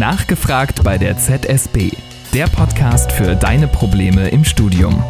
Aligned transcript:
Nachgefragt 0.00 0.82
bei 0.82 0.96
der 0.96 1.18
ZSB. 1.18 1.90
Der 2.32 2.46
Podcast 2.46 3.12
für 3.12 3.36
deine 3.36 3.68
Probleme 3.68 4.30
im 4.30 4.46
Studium. 4.46 5.04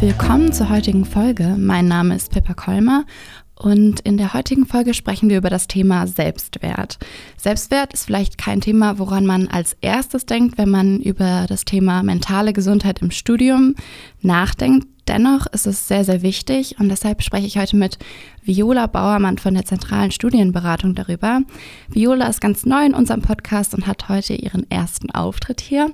Willkommen 0.00 0.52
zur 0.52 0.68
heutigen 0.68 1.04
Folge. 1.04 1.54
Mein 1.56 1.86
Name 1.86 2.16
ist 2.16 2.32
Pippa 2.32 2.54
Kolmer 2.54 3.04
und 3.60 4.00
in 4.00 4.16
der 4.16 4.32
heutigen 4.32 4.64
Folge 4.64 4.94
sprechen 4.94 5.28
wir 5.28 5.36
über 5.36 5.50
das 5.50 5.66
Thema 5.66 6.06
Selbstwert. 6.06 6.98
Selbstwert 7.36 7.92
ist 7.92 8.06
vielleicht 8.06 8.38
kein 8.38 8.62
Thema, 8.62 8.98
woran 8.98 9.26
man 9.26 9.48
als 9.48 9.76
erstes 9.82 10.24
denkt, 10.24 10.56
wenn 10.56 10.70
man 10.70 10.98
über 11.00 11.44
das 11.46 11.66
Thema 11.66 12.02
mentale 12.02 12.54
Gesundheit 12.54 13.02
im 13.02 13.10
Studium 13.10 13.74
nachdenkt. 14.22 14.88
Dennoch 15.08 15.46
ist 15.46 15.66
es 15.66 15.88
sehr, 15.88 16.04
sehr 16.04 16.22
wichtig 16.22 16.76
und 16.78 16.88
deshalb 16.88 17.22
spreche 17.22 17.46
ich 17.46 17.58
heute 17.58 17.76
mit 17.76 17.98
Viola 18.42 18.86
Bauermann 18.86 19.36
von 19.36 19.52
der 19.52 19.66
Zentralen 19.66 20.10
Studienberatung 20.10 20.94
darüber. 20.94 21.42
Viola 21.88 22.28
ist 22.28 22.40
ganz 22.40 22.64
neu 22.64 22.86
in 22.86 22.94
unserem 22.94 23.20
Podcast 23.20 23.74
und 23.74 23.86
hat 23.86 24.08
heute 24.08 24.34
ihren 24.34 24.70
ersten 24.70 25.10
Auftritt 25.10 25.60
hier. 25.60 25.90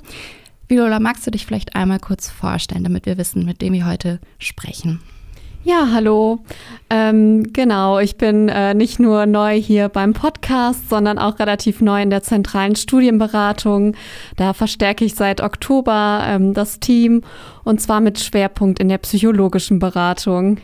Viola, 0.69 1.01
magst 1.01 1.27
du 1.27 1.33
dich 1.33 1.46
vielleicht 1.46 1.74
einmal 1.74 1.98
kurz 1.98 2.29
vorstellen, 2.29 2.85
damit 2.85 3.07
wir 3.07 3.19
wissen, 3.19 3.45
mit 3.45 3.60
dem 3.60 3.73
wir 3.73 3.87
heute 3.87 4.21
sprechen? 4.38 5.01
Ja, 5.66 5.88
hallo. 5.93 6.38
Ähm, 6.91 7.52
genau, 7.52 7.98
ich 7.98 8.15
bin 8.15 8.48
äh, 8.48 8.73
nicht 8.73 9.01
nur 9.01 9.27
neu 9.27 9.61
hier 9.61 9.88
beim 9.88 10.12
Podcast, 10.12 10.88
sondern 10.88 11.19
auch 11.19 11.41
relativ 11.41 11.80
neu 11.80 12.01
in 12.02 12.11
der 12.11 12.23
zentralen 12.23 12.77
Studienberatung. 12.77 13.97
Da 14.37 14.52
verstärke 14.52 15.05
ich 15.05 15.16
seit 15.16 15.41
Oktober 15.41 16.23
ähm, 16.24 16.55
das 16.55 16.79
Team 16.79 17.23
und 17.65 17.80
zwar 17.80 18.01
mit 18.01 18.21
Schwerpunkt 18.21 18.79
in 18.79 18.88
der 18.88 18.98
psychologischen 18.98 19.80
Beratung. 19.80 20.59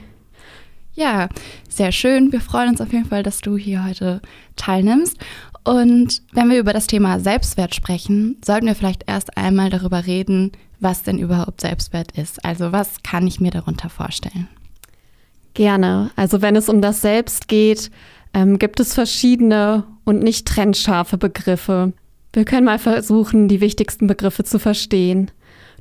Ja, 0.94 1.28
sehr 1.68 1.90
schön. 1.90 2.30
Wir 2.30 2.40
freuen 2.40 2.68
uns 2.68 2.80
auf 2.80 2.92
jeden 2.92 3.06
Fall, 3.06 3.24
dass 3.24 3.40
du 3.40 3.56
hier 3.56 3.84
heute 3.84 4.22
teilnimmst. 4.54 5.18
Und 5.64 6.22
wenn 6.32 6.48
wir 6.48 6.60
über 6.60 6.72
das 6.72 6.86
Thema 6.86 7.18
Selbstwert 7.18 7.74
sprechen, 7.74 8.36
sollten 8.44 8.66
wir 8.66 8.76
vielleicht 8.76 9.02
erst 9.08 9.36
einmal 9.36 9.68
darüber 9.68 10.06
reden, 10.06 10.52
was 10.78 11.02
denn 11.02 11.18
überhaupt 11.18 11.60
Selbstwert 11.60 12.16
ist. 12.16 12.44
Also 12.44 12.70
was 12.70 13.02
kann 13.02 13.26
ich 13.26 13.40
mir 13.40 13.50
darunter 13.50 13.88
vorstellen? 13.88 14.46
Gerne. 15.54 16.10
Also 16.16 16.42
wenn 16.42 16.56
es 16.56 16.68
um 16.68 16.80
das 16.80 17.02
Selbst 17.02 17.48
geht, 17.48 17.90
ähm, 18.34 18.58
gibt 18.58 18.80
es 18.80 18.94
verschiedene 18.94 19.84
und 20.04 20.22
nicht 20.22 20.46
trennscharfe 20.46 21.18
Begriffe. 21.18 21.92
Wir 22.32 22.44
können 22.44 22.64
mal 22.64 22.78
versuchen, 22.78 23.48
die 23.48 23.60
wichtigsten 23.60 24.06
Begriffe 24.06 24.44
zu 24.44 24.58
verstehen. 24.58 25.30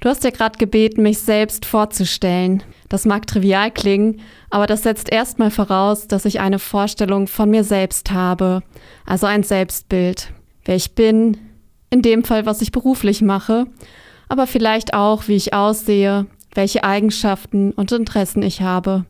Du 0.02 0.10
hast 0.10 0.24
ja 0.24 0.32
gerade 0.32 0.58
gebeten, 0.58 1.04
mich 1.04 1.20
selbst 1.20 1.66
vorzustellen. 1.66 2.64
Das 2.90 3.06
mag 3.06 3.28
trivial 3.28 3.72
klingen, 3.72 4.20
aber 4.50 4.68
das 4.68 4.84
setzt 4.84 5.10
erstmal 5.10 5.52
voraus, 5.52 6.08
dass 6.08 6.26
ich 6.26 6.40
eine 6.40 6.60
Vorstellung 6.60 7.28
von 7.28 7.50
mir 7.50 7.64
selbst 7.64 8.12
habe, 8.12 8.64
also 9.06 9.28
ein 9.28 9.44
Selbstbild, 9.44 10.34
wer 10.66 10.76
ich 10.76 10.96
bin, 10.96 11.38
in 11.90 12.02
dem 12.02 12.24
Fall, 12.24 12.46
was 12.46 12.62
ich 12.62 12.72
beruflich 12.72 13.22
mache, 13.22 13.68
aber 14.28 14.48
vielleicht 14.48 14.94
auch, 14.94 15.28
wie 15.28 15.36
ich 15.36 15.54
aussehe, 15.54 16.26
welche 16.54 16.84
Eigenschaften 16.84 17.72
und 17.72 17.92
Interessen 17.92 18.42
ich 18.42 18.62
habe 18.62 19.06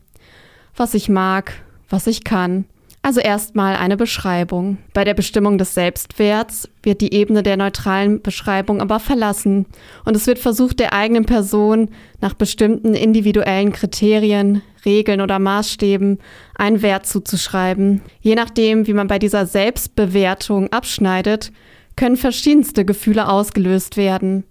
was 0.76 0.94
ich 0.94 1.08
mag, 1.08 1.52
was 1.88 2.06
ich 2.06 2.24
kann. 2.24 2.64
Also 3.04 3.18
erstmal 3.18 3.74
eine 3.74 3.96
Beschreibung. 3.96 4.78
Bei 4.94 5.02
der 5.02 5.14
Bestimmung 5.14 5.58
des 5.58 5.74
Selbstwerts 5.74 6.68
wird 6.84 7.00
die 7.00 7.12
Ebene 7.12 7.42
der 7.42 7.56
neutralen 7.56 8.22
Beschreibung 8.22 8.80
aber 8.80 9.00
verlassen 9.00 9.66
und 10.04 10.14
es 10.14 10.28
wird 10.28 10.38
versucht, 10.38 10.78
der 10.78 10.92
eigenen 10.92 11.26
Person 11.26 11.90
nach 12.20 12.34
bestimmten 12.34 12.94
individuellen 12.94 13.72
Kriterien, 13.72 14.62
Regeln 14.84 15.20
oder 15.20 15.40
Maßstäben 15.40 16.20
einen 16.54 16.82
Wert 16.82 17.06
zuzuschreiben. 17.06 18.02
Je 18.20 18.36
nachdem, 18.36 18.86
wie 18.86 18.94
man 18.94 19.08
bei 19.08 19.18
dieser 19.18 19.46
Selbstbewertung 19.46 20.72
abschneidet, 20.72 21.50
können 21.96 22.16
verschiedenste 22.16 22.84
Gefühle 22.84 23.28
ausgelöst 23.28 23.96
werden. 23.96 24.44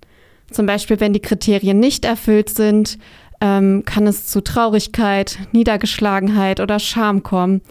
Zum 0.52 0.66
Beispiel, 0.66 1.00
wenn 1.00 1.14
die 1.14 1.22
Kriterien 1.22 1.80
nicht 1.80 2.04
erfüllt 2.04 2.50
sind, 2.50 2.98
ähm, 3.42 3.84
kann 3.86 4.08
es 4.08 4.28
zu 4.28 4.42
Traurigkeit, 4.42 5.40
Niedergeschlagenheit 5.52 6.60
oder 6.60 6.80
Scham 6.80 7.24
kommen. 7.24 7.62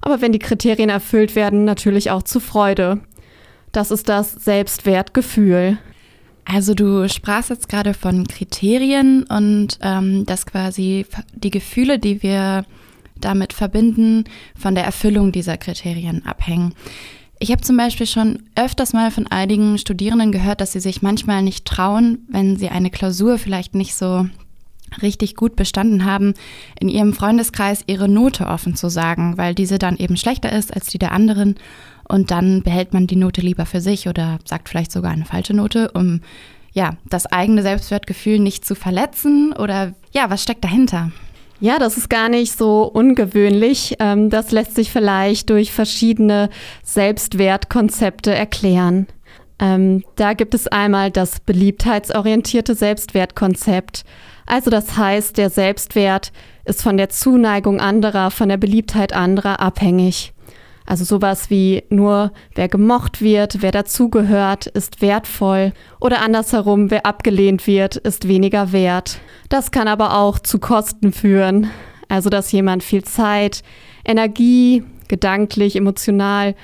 Aber 0.00 0.20
wenn 0.20 0.32
die 0.32 0.38
Kriterien 0.38 0.88
erfüllt 0.88 1.36
werden, 1.36 1.64
natürlich 1.64 2.10
auch 2.10 2.22
zu 2.22 2.40
Freude. 2.40 3.00
Das 3.72 3.90
ist 3.90 4.08
das 4.08 4.32
Selbstwertgefühl. 4.32 5.78
Also 6.44 6.72
du 6.72 7.06
sprachst 7.10 7.50
jetzt 7.50 7.68
gerade 7.68 7.92
von 7.92 8.26
Kriterien 8.26 9.24
und 9.24 9.78
ähm, 9.82 10.24
dass 10.24 10.46
quasi 10.46 11.04
die 11.34 11.50
Gefühle, 11.50 11.98
die 11.98 12.22
wir 12.22 12.64
damit 13.20 13.52
verbinden, 13.52 14.24
von 14.56 14.74
der 14.74 14.84
Erfüllung 14.84 15.30
dieser 15.30 15.58
Kriterien 15.58 16.24
abhängen. 16.24 16.74
Ich 17.38 17.52
habe 17.52 17.60
zum 17.60 17.76
Beispiel 17.76 18.06
schon 18.06 18.44
öfters 18.56 18.94
mal 18.94 19.10
von 19.10 19.26
einigen 19.26 19.76
Studierenden 19.76 20.32
gehört, 20.32 20.60
dass 20.60 20.72
sie 20.72 20.80
sich 20.80 21.02
manchmal 21.02 21.42
nicht 21.42 21.66
trauen, 21.66 22.26
wenn 22.28 22.56
sie 22.56 22.70
eine 22.70 22.90
Klausur 22.90 23.38
vielleicht 23.38 23.74
nicht 23.74 23.94
so 23.94 24.26
richtig 25.02 25.34
gut 25.36 25.56
bestanden 25.56 26.04
haben, 26.04 26.34
in 26.80 26.88
ihrem 26.88 27.12
Freundeskreis 27.12 27.82
ihre 27.86 28.08
Note 28.08 28.46
offen 28.46 28.74
zu 28.74 28.88
sagen, 28.88 29.36
weil 29.36 29.54
diese 29.54 29.78
dann 29.78 29.96
eben 29.96 30.16
schlechter 30.16 30.52
ist 30.52 30.74
als 30.74 30.86
die 30.86 30.98
der 30.98 31.12
anderen. 31.12 31.56
Und 32.08 32.30
dann 32.30 32.62
behält 32.62 32.94
man 32.94 33.06
die 33.06 33.16
Note 33.16 33.40
lieber 33.40 33.66
für 33.66 33.80
sich 33.80 34.08
oder 34.08 34.38
sagt 34.44 34.68
vielleicht 34.68 34.92
sogar 34.92 35.12
eine 35.12 35.26
falsche 35.26 35.54
Note, 35.54 35.90
um 35.92 36.20
ja, 36.72 36.96
das 37.08 37.26
eigene 37.26 37.62
Selbstwertgefühl 37.62 38.38
nicht 38.38 38.64
zu 38.64 38.74
verletzen. 38.74 39.52
Oder 39.52 39.94
ja, 40.12 40.30
was 40.30 40.42
steckt 40.42 40.64
dahinter? 40.64 41.10
Ja, 41.60 41.78
das 41.78 41.96
ist 41.96 42.08
gar 42.08 42.28
nicht 42.28 42.56
so 42.56 42.84
ungewöhnlich. 42.84 43.96
Ähm, 43.98 44.30
das 44.30 44.52
lässt 44.52 44.74
sich 44.74 44.92
vielleicht 44.92 45.50
durch 45.50 45.72
verschiedene 45.72 46.50
Selbstwertkonzepte 46.84 48.32
erklären. 48.32 49.06
Ähm, 49.58 50.04
da 50.14 50.34
gibt 50.34 50.54
es 50.54 50.68
einmal 50.68 51.10
das 51.10 51.40
beliebtheitsorientierte 51.40 52.74
Selbstwertkonzept. 52.74 54.04
Also 54.48 54.70
das 54.70 54.96
heißt, 54.96 55.36
der 55.36 55.50
Selbstwert 55.50 56.32
ist 56.64 56.82
von 56.82 56.96
der 56.96 57.10
Zuneigung 57.10 57.80
anderer, 57.80 58.30
von 58.30 58.48
der 58.48 58.56
Beliebtheit 58.56 59.12
anderer 59.12 59.60
abhängig. 59.60 60.32
Also 60.86 61.04
sowas 61.04 61.50
wie 61.50 61.84
nur 61.90 62.32
wer 62.54 62.66
gemocht 62.68 63.20
wird, 63.20 63.60
wer 63.60 63.72
dazugehört, 63.72 64.66
ist 64.66 65.02
wertvoll 65.02 65.74
oder 66.00 66.22
andersherum, 66.22 66.90
wer 66.90 67.04
abgelehnt 67.04 67.66
wird, 67.66 67.96
ist 67.96 68.26
weniger 68.26 68.72
wert. 68.72 69.18
Das 69.50 69.70
kann 69.70 69.86
aber 69.86 70.16
auch 70.16 70.38
zu 70.38 70.58
Kosten 70.58 71.12
führen. 71.12 71.68
Also 72.08 72.30
dass 72.30 72.50
jemand 72.50 72.82
viel 72.82 73.04
Zeit, 73.04 73.62
Energie, 74.02 74.82
gedanklich, 75.08 75.76
emotional 75.76 76.54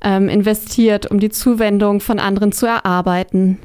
ähm, 0.00 0.28
investiert, 0.28 1.10
um 1.10 1.18
die 1.18 1.30
Zuwendung 1.30 1.98
von 1.98 2.20
anderen 2.20 2.52
zu 2.52 2.66
erarbeiten. 2.66 3.58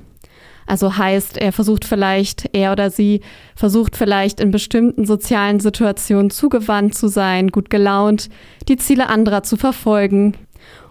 Also 0.67 0.97
heißt, 0.97 1.37
er 1.37 1.53
versucht 1.53 1.85
vielleicht, 1.85 2.49
er 2.53 2.73
oder 2.73 2.91
sie 2.91 3.21
versucht 3.55 3.95
vielleicht 3.95 4.39
in 4.41 4.51
bestimmten 4.51 5.05
sozialen 5.05 5.59
Situationen 5.59 6.29
zugewandt 6.29 6.93
zu 6.93 7.07
sein, 7.07 7.47
gut 7.47 7.69
gelaunt, 7.69 8.29
die 8.67 8.75
Ziele 8.75 9.09
anderer 9.09 9.43
zu 9.43 9.55
verfolgen 9.55 10.35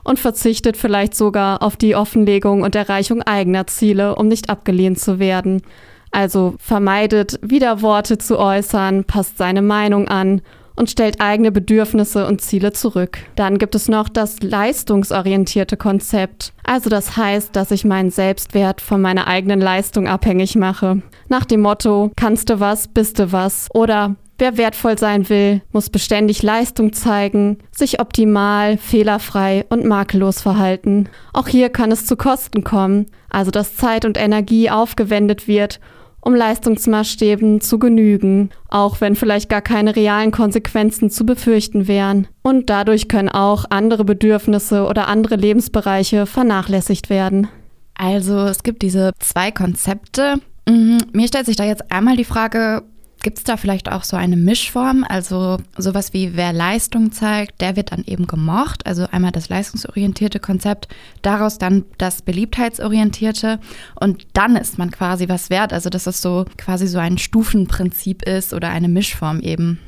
und 0.02 0.18
verzichtet 0.18 0.78
vielleicht 0.78 1.14
sogar 1.14 1.62
auf 1.62 1.76
die 1.76 1.94
Offenlegung 1.94 2.62
und 2.62 2.74
Erreichung 2.74 3.22
eigener 3.22 3.66
Ziele, 3.66 4.16
um 4.16 4.28
nicht 4.28 4.48
abgelehnt 4.48 4.98
zu 4.98 5.18
werden. 5.18 5.62
Also 6.10 6.54
vermeidet, 6.58 7.38
Widerworte 7.42 8.16
zu 8.16 8.38
äußern, 8.38 9.04
passt 9.04 9.36
seine 9.36 9.60
Meinung 9.60 10.08
an 10.08 10.40
und 10.76 10.90
stellt 10.90 11.20
eigene 11.20 11.50
Bedürfnisse 11.50 12.26
und 12.26 12.40
Ziele 12.40 12.72
zurück. 12.72 13.18
Dann 13.34 13.58
gibt 13.58 13.74
es 13.74 13.88
noch 13.88 14.08
das 14.08 14.42
leistungsorientierte 14.42 15.76
Konzept. 15.76 16.52
Also 16.62 16.90
das 16.90 17.16
heißt, 17.16 17.56
dass 17.56 17.70
ich 17.70 17.84
meinen 17.84 18.10
Selbstwert 18.10 18.80
von 18.80 19.00
meiner 19.00 19.26
eigenen 19.26 19.60
Leistung 19.60 20.06
abhängig 20.06 20.54
mache. 20.56 21.02
Nach 21.28 21.44
dem 21.44 21.62
Motto, 21.62 22.12
kannst 22.16 22.50
du 22.50 22.60
was, 22.60 22.88
bist 22.88 23.18
du 23.18 23.32
was. 23.32 23.68
Oder 23.74 24.16
Wer 24.38 24.58
wertvoll 24.58 24.98
sein 24.98 25.30
will, 25.30 25.62
muss 25.72 25.88
beständig 25.88 26.42
Leistung 26.42 26.92
zeigen, 26.92 27.56
sich 27.72 28.00
optimal, 28.00 28.76
fehlerfrei 28.76 29.64
und 29.70 29.86
makellos 29.86 30.42
verhalten. 30.42 31.08
Auch 31.32 31.48
hier 31.48 31.70
kann 31.70 31.90
es 31.90 32.04
zu 32.04 32.16
Kosten 32.16 32.62
kommen, 32.62 33.06
also 33.30 33.50
dass 33.50 33.76
Zeit 33.76 34.04
und 34.04 34.18
Energie 34.18 34.68
aufgewendet 34.68 35.48
wird, 35.48 35.80
um 36.26 36.34
Leistungsmaßstäben 36.34 37.60
zu 37.60 37.78
genügen, 37.78 38.50
auch 38.68 39.00
wenn 39.00 39.14
vielleicht 39.14 39.48
gar 39.48 39.62
keine 39.62 39.94
realen 39.94 40.32
Konsequenzen 40.32 41.08
zu 41.08 41.24
befürchten 41.24 41.86
wären. 41.86 42.26
Und 42.42 42.68
dadurch 42.68 43.06
können 43.06 43.28
auch 43.28 43.64
andere 43.70 44.04
Bedürfnisse 44.04 44.86
oder 44.86 45.06
andere 45.06 45.36
Lebensbereiche 45.36 46.26
vernachlässigt 46.26 47.10
werden. 47.10 47.46
Also 47.94 48.40
es 48.40 48.64
gibt 48.64 48.82
diese 48.82 49.12
zwei 49.20 49.52
Konzepte. 49.52 50.40
Mhm. 50.68 50.98
Mir 51.12 51.28
stellt 51.28 51.46
sich 51.46 51.54
da 51.54 51.62
jetzt 51.62 51.92
einmal 51.92 52.16
die 52.16 52.24
Frage, 52.24 52.82
Gibt 53.22 53.38
es 53.38 53.44
da 53.44 53.56
vielleicht 53.56 53.90
auch 53.90 54.04
so 54.04 54.16
eine 54.16 54.36
Mischform? 54.36 55.04
Also 55.08 55.58
sowas 55.76 56.12
wie 56.12 56.36
wer 56.36 56.52
Leistung 56.52 57.12
zeigt, 57.12 57.60
der 57.60 57.74
wird 57.74 57.90
dann 57.92 58.04
eben 58.04 58.26
gemocht. 58.26 58.86
Also 58.86 59.06
einmal 59.10 59.32
das 59.32 59.48
leistungsorientierte 59.48 60.38
Konzept, 60.38 60.88
daraus 61.22 61.58
dann 61.58 61.84
das 61.98 62.22
beliebtheitsorientierte 62.22 63.58
und 63.98 64.26
dann 64.34 64.54
ist 64.54 64.78
man 64.78 64.90
quasi 64.90 65.28
was 65.28 65.50
wert. 65.50 65.72
Also 65.72 65.90
dass 65.90 66.06
es 66.06 66.22
so 66.22 66.44
quasi 66.56 66.86
so 66.86 66.98
ein 66.98 67.18
Stufenprinzip 67.18 68.22
ist 68.22 68.52
oder 68.52 68.68
eine 68.68 68.88
Mischform 68.88 69.40
eben. 69.40 69.80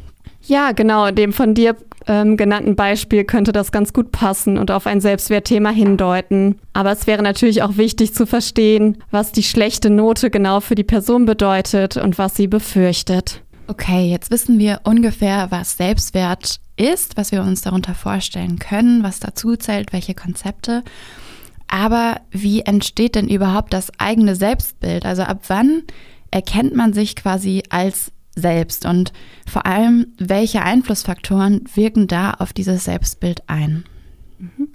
Ja, 0.48 0.72
genau. 0.72 1.10
Dem 1.10 1.34
von 1.34 1.52
dir 1.52 1.76
ähm, 2.06 2.38
genannten 2.38 2.74
Beispiel 2.74 3.24
könnte 3.24 3.52
das 3.52 3.70
ganz 3.70 3.92
gut 3.92 4.12
passen 4.12 4.56
und 4.56 4.70
auf 4.70 4.86
ein 4.86 5.02
Selbstwertthema 5.02 5.68
hindeuten. 5.70 6.58
Aber 6.72 6.90
es 6.90 7.06
wäre 7.06 7.22
natürlich 7.22 7.62
auch 7.62 7.76
wichtig 7.76 8.14
zu 8.14 8.26
verstehen, 8.26 8.96
was 9.10 9.30
die 9.30 9.42
schlechte 9.42 9.90
Note 9.90 10.30
genau 10.30 10.60
für 10.60 10.74
die 10.74 10.84
Person 10.84 11.26
bedeutet 11.26 11.98
und 11.98 12.16
was 12.16 12.34
sie 12.34 12.46
befürchtet. 12.46 13.42
Okay, 13.66 14.10
jetzt 14.10 14.30
wissen 14.30 14.58
wir 14.58 14.80
ungefähr, 14.84 15.48
was 15.50 15.76
Selbstwert 15.76 16.60
ist, 16.78 17.18
was 17.18 17.30
wir 17.30 17.42
uns 17.42 17.60
darunter 17.60 17.94
vorstellen 17.94 18.58
können, 18.58 19.02
was 19.02 19.20
dazu 19.20 19.54
zählt, 19.56 19.92
welche 19.92 20.14
Konzepte. 20.14 20.82
Aber 21.70 22.22
wie 22.30 22.62
entsteht 22.62 23.16
denn 23.16 23.28
überhaupt 23.28 23.74
das 23.74 23.92
eigene 23.98 24.34
Selbstbild? 24.34 25.04
Also 25.04 25.24
ab 25.24 25.42
wann 25.48 25.82
erkennt 26.30 26.74
man 26.74 26.94
sich 26.94 27.16
quasi 27.16 27.62
als 27.68 28.12
selbst 28.38 28.86
und 28.86 29.12
vor 29.46 29.66
allem, 29.66 30.14
welche 30.18 30.62
Einflussfaktoren 30.62 31.64
wirken 31.74 32.06
da 32.06 32.32
auf 32.32 32.52
dieses 32.52 32.84
Selbstbild 32.84 33.42
ein? 33.48 33.84
Mhm. 34.38 34.68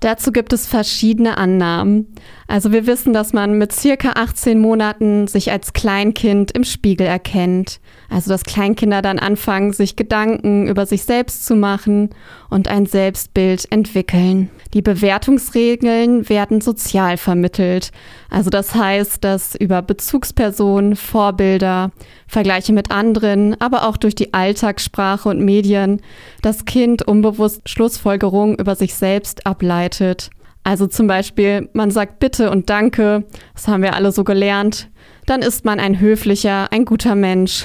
Dazu 0.00 0.30
gibt 0.30 0.52
es 0.52 0.66
verschiedene 0.66 1.38
Annahmen. 1.38 2.06
Also 2.50 2.72
wir 2.72 2.86
wissen, 2.86 3.12
dass 3.12 3.34
man 3.34 3.58
mit 3.58 3.72
circa 3.72 4.12
18 4.12 4.58
Monaten 4.58 5.26
sich 5.26 5.52
als 5.52 5.74
Kleinkind 5.74 6.50
im 6.52 6.64
Spiegel 6.64 7.06
erkennt. 7.06 7.78
Also 8.08 8.30
dass 8.30 8.42
Kleinkinder 8.42 9.02
dann 9.02 9.18
anfangen, 9.18 9.74
sich 9.74 9.96
Gedanken 9.96 10.66
über 10.66 10.86
sich 10.86 11.04
selbst 11.04 11.44
zu 11.44 11.54
machen 11.56 12.08
und 12.48 12.66
ein 12.66 12.86
Selbstbild 12.86 13.70
entwickeln. 13.70 14.48
Die 14.72 14.80
Bewertungsregeln 14.80 16.26
werden 16.30 16.62
sozial 16.62 17.18
vermittelt. 17.18 17.90
Also 18.30 18.48
das 18.48 18.74
heißt, 18.74 19.22
dass 19.22 19.54
über 19.54 19.82
Bezugspersonen, 19.82 20.96
Vorbilder, 20.96 21.90
Vergleiche 22.26 22.72
mit 22.72 22.90
anderen, 22.90 23.60
aber 23.60 23.86
auch 23.86 23.98
durch 23.98 24.14
die 24.14 24.32
Alltagssprache 24.32 25.28
und 25.28 25.44
Medien 25.44 26.00
das 26.40 26.64
Kind 26.64 27.02
unbewusst 27.02 27.68
Schlussfolgerungen 27.68 28.56
über 28.56 28.74
sich 28.74 28.94
selbst 28.94 29.46
ableitet. 29.46 30.30
Also 30.68 30.86
zum 30.86 31.06
Beispiel, 31.06 31.70
man 31.72 31.90
sagt 31.90 32.18
Bitte 32.18 32.50
und 32.50 32.68
Danke, 32.68 33.24
das 33.54 33.68
haben 33.68 33.82
wir 33.82 33.94
alle 33.94 34.12
so 34.12 34.22
gelernt, 34.22 34.90
dann 35.24 35.40
ist 35.40 35.64
man 35.64 35.80
ein 35.80 35.98
höflicher, 35.98 36.70
ein 36.70 36.84
guter 36.84 37.14
Mensch. 37.14 37.64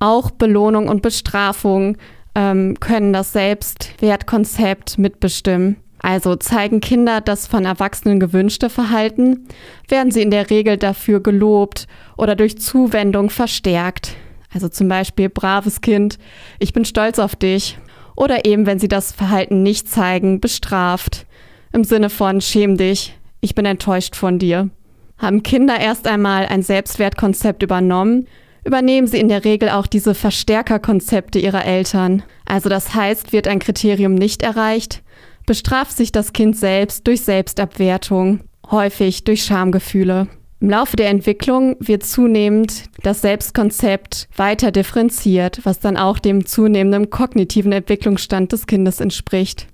Auch 0.00 0.32
Belohnung 0.32 0.88
und 0.88 1.00
Bestrafung 1.00 1.96
ähm, 2.34 2.80
können 2.80 3.12
das 3.12 3.32
Selbstwertkonzept 3.32 4.98
mitbestimmen. 4.98 5.76
Also 6.00 6.34
zeigen 6.34 6.80
Kinder 6.80 7.20
das 7.20 7.46
von 7.46 7.64
Erwachsenen 7.64 8.18
gewünschte 8.18 8.68
Verhalten, 8.68 9.46
werden 9.88 10.10
sie 10.10 10.22
in 10.22 10.32
der 10.32 10.50
Regel 10.50 10.76
dafür 10.76 11.20
gelobt 11.20 11.86
oder 12.16 12.34
durch 12.34 12.58
Zuwendung 12.58 13.30
verstärkt. 13.30 14.16
Also 14.52 14.68
zum 14.68 14.88
Beispiel 14.88 15.28
braves 15.28 15.82
Kind, 15.82 16.18
ich 16.58 16.72
bin 16.72 16.84
stolz 16.84 17.20
auf 17.20 17.36
dich. 17.36 17.78
Oder 18.16 18.44
eben, 18.44 18.66
wenn 18.66 18.78
sie 18.80 18.88
das 18.88 19.12
Verhalten 19.12 19.62
nicht 19.62 19.88
zeigen, 19.88 20.40
bestraft. 20.40 21.26
Im 21.74 21.82
Sinne 21.82 22.08
von 22.08 22.40
schäm 22.40 22.76
dich, 22.76 23.18
ich 23.40 23.56
bin 23.56 23.66
enttäuscht 23.66 24.14
von 24.14 24.38
dir. 24.38 24.70
Haben 25.18 25.42
Kinder 25.42 25.80
erst 25.80 26.06
einmal 26.06 26.46
ein 26.46 26.62
Selbstwertkonzept 26.62 27.64
übernommen, 27.64 28.28
übernehmen 28.64 29.08
sie 29.08 29.18
in 29.18 29.26
der 29.26 29.44
Regel 29.44 29.70
auch 29.70 29.88
diese 29.88 30.14
Verstärkerkonzepte 30.14 31.40
ihrer 31.40 31.64
Eltern. 31.64 32.22
Also 32.46 32.68
das 32.68 32.94
heißt, 32.94 33.32
wird 33.32 33.48
ein 33.48 33.58
Kriterium 33.58 34.14
nicht 34.14 34.44
erreicht, 34.44 35.02
bestraft 35.46 35.96
sich 35.96 36.12
das 36.12 36.32
Kind 36.32 36.56
selbst 36.56 37.08
durch 37.08 37.22
Selbstabwertung, 37.22 38.44
häufig 38.70 39.24
durch 39.24 39.42
Schamgefühle. 39.42 40.28
Im 40.60 40.70
Laufe 40.70 40.94
der 40.94 41.08
Entwicklung 41.08 41.74
wird 41.80 42.04
zunehmend 42.04 42.84
das 43.02 43.20
Selbstkonzept 43.20 44.28
weiter 44.36 44.70
differenziert, 44.70 45.58
was 45.64 45.80
dann 45.80 45.96
auch 45.96 46.20
dem 46.20 46.46
zunehmenden 46.46 47.10
kognitiven 47.10 47.72
Entwicklungsstand 47.72 48.52
des 48.52 48.68
Kindes 48.68 49.00
entspricht. 49.00 49.66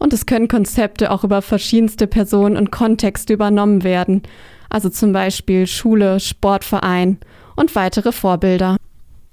Und 0.00 0.12
es 0.12 0.26
können 0.26 0.48
Konzepte 0.48 1.12
auch 1.12 1.22
über 1.22 1.42
verschiedenste 1.42 2.08
Personen 2.08 2.56
und 2.56 2.72
Kontexte 2.72 3.32
übernommen 3.32 3.84
werden, 3.84 4.22
also 4.68 4.88
zum 4.88 5.12
Beispiel 5.12 5.68
Schule, 5.68 6.18
Sportverein 6.18 7.18
und 7.54 7.76
weitere 7.76 8.10
Vorbilder. 8.10 8.76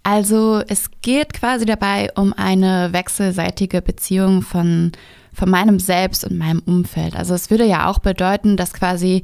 Also 0.04 0.62
es 0.68 0.92
geht 1.02 1.34
quasi 1.34 1.66
dabei 1.66 2.12
um 2.16 2.34
eine 2.34 2.94
wechselseitige 2.94 3.82
Beziehung 3.82 4.44
von 4.44 4.92
von 5.38 5.50
meinem 5.52 5.80
Selbst 5.80 6.26
und 6.26 6.38
meinem 6.38 6.62
Umfeld. 6.66 7.16
Also 7.16 7.36
es 7.36 7.52
würde 7.52 7.66
ja 7.66 7.90
auch 7.90 8.00
bedeuten, 8.00 8.58
dass 8.58 8.74
quasi 8.74 9.22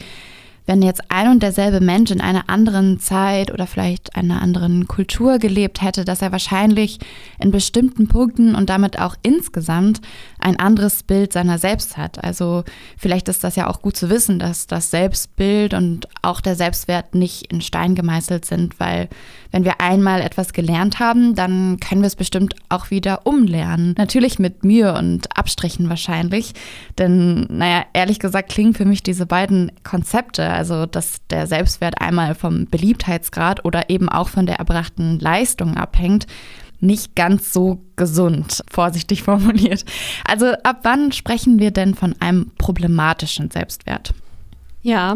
wenn 0.65 0.81
jetzt 0.81 1.01
ein 1.09 1.29
und 1.29 1.43
derselbe 1.43 1.81
Mensch 1.81 2.11
in 2.11 2.21
einer 2.21 2.49
anderen 2.49 2.99
Zeit 2.99 3.51
oder 3.51 3.67
vielleicht 3.67 4.15
einer 4.15 4.41
anderen 4.41 4.87
Kultur 4.87 5.37
gelebt 5.37 5.81
hätte, 5.81 6.05
dass 6.05 6.21
er 6.21 6.31
wahrscheinlich 6.31 6.99
in 7.39 7.51
bestimmten 7.51 8.07
Punkten 8.07 8.55
und 8.55 8.69
damit 8.69 8.99
auch 8.99 9.15
insgesamt 9.23 10.01
ein 10.39 10.59
anderes 10.59 11.03
Bild 11.03 11.33
seiner 11.33 11.57
selbst 11.57 11.97
hat. 11.97 12.23
Also 12.23 12.63
vielleicht 12.97 13.27
ist 13.27 13.43
das 13.43 13.55
ja 13.55 13.69
auch 13.69 13.81
gut 13.81 13.97
zu 13.97 14.09
wissen, 14.09 14.39
dass 14.39 14.67
das 14.67 14.91
Selbstbild 14.91 15.73
und 15.73 16.07
auch 16.21 16.41
der 16.41 16.55
Selbstwert 16.55 17.15
nicht 17.15 17.51
in 17.51 17.61
Stein 17.61 17.95
gemeißelt 17.95 18.45
sind, 18.45 18.79
weil 18.79 19.09
wenn 19.53 19.63
wir 19.63 19.79
einmal 19.79 20.19
etwas 20.21 20.51
gelernt 20.51 20.99
haben, 20.99 21.35
dann 21.35 21.79
können 21.79 22.01
wir 22.01 22.07
es 22.07 22.15
bestimmt 22.15 22.55
auch 22.69 22.89
wieder 22.89 23.25
umlernen. 23.25 23.93
Natürlich 23.97 24.39
mit 24.39 24.65
Mühe 24.65 24.93
und 24.97 25.37
Abstrichen 25.37 25.89
wahrscheinlich, 25.89 26.53
denn 26.97 27.45
naja, 27.49 27.85
ehrlich 27.93 28.19
gesagt 28.19 28.49
klingen 28.49 28.73
für 28.73 28.85
mich 28.85 29.03
diese 29.03 29.25
beiden 29.25 29.71
Konzepte 29.83 30.43
also 30.49 30.85
dass 30.85 31.17
der 31.29 31.47
Selbstwert 31.47 32.01
einmal 32.01 32.35
vom 32.35 32.65
Beliebtheitsgrad 32.65 33.63
oder 33.63 33.89
eben 33.89 34.09
auch 34.09 34.29
von 34.29 34.45
der 34.45 34.55
erbrachten 34.55 35.19
Leistung 35.19 35.77
abhängt, 35.77 36.25
nicht 36.79 37.15
ganz 37.15 37.53
so 37.53 37.81
gesund, 37.95 38.63
vorsichtig 38.69 39.23
formuliert. 39.23 39.85
Also 40.25 40.47
ab 40.63 40.79
wann 40.83 41.11
sprechen 41.11 41.59
wir 41.59 41.71
denn 41.71 41.93
von 41.93 42.15
einem 42.19 42.51
problematischen 42.57 43.51
Selbstwert? 43.51 44.13
Ja, 44.85 45.15